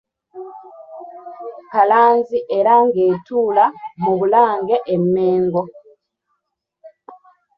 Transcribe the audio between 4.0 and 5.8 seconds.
mu Bulange e Mmengo.